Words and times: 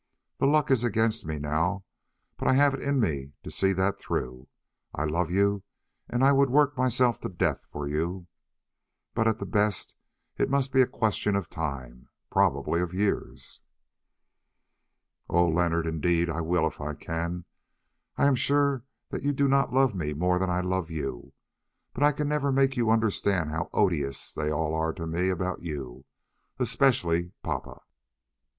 The 0.39 0.47
luck 0.47 0.71
is 0.71 0.83
against 0.83 1.27
me 1.27 1.37
now, 1.37 1.85
but 2.35 2.47
I 2.47 2.55
have 2.55 2.73
it 2.73 2.81
in 2.81 2.99
me 2.99 3.33
to 3.43 3.51
see 3.51 3.71
that 3.73 3.99
through. 3.99 4.47
I 4.95 5.03
love 5.03 5.29
you 5.29 5.61
and 6.09 6.23
I 6.23 6.31
would 6.31 6.49
work 6.49 6.75
myself 6.75 7.19
to 7.19 7.29
death 7.29 7.65
for 7.71 7.87
you; 7.87 8.25
but 9.13 9.27
at 9.27 9.37
the 9.37 9.45
best 9.45 9.93
it 10.39 10.49
must 10.49 10.73
be 10.73 10.81
a 10.81 10.87
question 10.87 11.35
of 11.35 11.51
time, 11.51 12.09
probably 12.31 12.81
of 12.81 12.95
years." 12.95 13.59
"Oh! 15.29 15.47
Leonard, 15.47 15.85
indeed 15.85 16.31
I 16.31 16.41
will 16.41 16.65
if 16.65 16.81
I 16.81 16.95
can. 16.95 17.45
I 18.17 18.25
am 18.25 18.33
sure 18.33 18.83
that 19.09 19.21
you 19.21 19.31
do 19.31 19.47
not 19.47 19.71
love 19.71 19.93
me 19.93 20.13
more 20.15 20.39
than 20.39 20.49
I 20.49 20.61
love 20.61 20.89
you, 20.89 21.33
but 21.93 22.01
I 22.01 22.11
can 22.11 22.27
never 22.27 22.51
make 22.51 22.75
you 22.75 22.89
understand 22.89 23.51
how 23.51 23.69
odious 23.71 24.33
they 24.33 24.49
all 24.49 24.73
are 24.73 24.93
to 24.93 25.05
me 25.05 25.29
about 25.29 25.61
you, 25.61 26.05
especially 26.57 27.33
Papa." 27.43 27.81